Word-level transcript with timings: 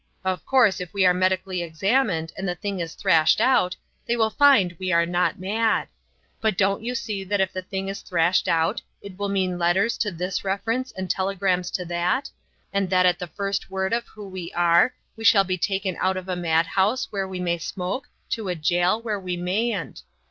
Of 0.25 0.43
course, 0.47 0.81
if 0.81 0.91
we 0.95 1.05
are 1.05 1.13
medically 1.13 1.61
examined 1.61 2.33
and 2.35 2.47
the 2.49 2.55
thing 2.55 2.79
is 2.79 2.95
thrashed 2.95 3.39
out, 3.39 3.75
they 4.07 4.15
will 4.17 4.31
find 4.31 4.75
we 4.79 4.91
are 4.91 5.05
not 5.05 5.37
mad. 5.39 5.89
But 6.41 6.57
don't 6.57 6.83
you 6.83 6.95
see 6.95 7.23
that 7.25 7.39
if 7.39 7.53
the 7.53 7.61
thing 7.61 7.87
is 7.87 8.01
thrashed 8.01 8.47
out 8.47 8.81
it 9.03 9.15
will 9.15 9.29
mean 9.29 9.59
letters 9.59 9.99
to 9.99 10.09
this 10.09 10.43
reference 10.43 10.91
and 10.93 11.07
telegrams 11.07 11.69
to 11.77 11.85
that; 11.85 12.31
and 12.73 12.91
at 12.91 13.19
the 13.19 13.27
first 13.27 13.69
word 13.69 13.93
of 13.93 14.07
who 14.07 14.27
we 14.27 14.51
are, 14.53 14.91
we 15.15 15.23
shall 15.23 15.43
be 15.43 15.55
taken 15.55 15.95
out 15.99 16.17
of 16.17 16.27
a 16.27 16.35
madhouse, 16.35 17.11
where 17.11 17.27
we 17.27 17.39
may 17.39 17.59
smoke, 17.59 18.07
to 18.31 18.47
a 18.47 18.55
jail, 18.55 18.99
where 18.99 19.19
we 19.19 19.37
mayn't. 19.37 20.01